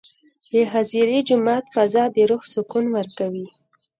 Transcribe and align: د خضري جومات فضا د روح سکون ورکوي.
د 0.51 0.53
خضري 0.71 1.19
جومات 1.27 1.65
فضا 1.75 2.03
د 2.15 2.17
روح 2.29 2.43
سکون 2.53 2.85
ورکوي. 2.97 3.47